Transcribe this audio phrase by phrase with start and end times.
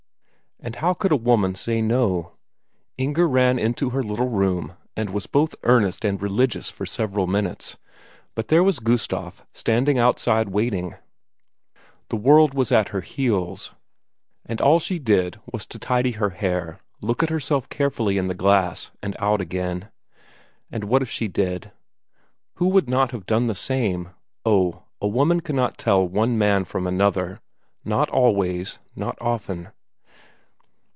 [0.63, 2.33] And how could a woman say no?
[2.95, 7.77] Inger ran into her little room and was both earnest and religious for several minutes;
[8.35, 10.53] but there was Gustaf standing waiting outside,
[12.09, 13.71] the world was at her heels,
[14.45, 18.35] and all she did was to tidy her hair, look at herself carefully in the
[18.35, 19.89] glass, and out again.
[20.71, 21.71] And what if she did?
[22.57, 24.09] Who would not have done the same?
[24.45, 27.41] Oh, a woman cannot tell one man from another;
[27.83, 29.69] not always not often.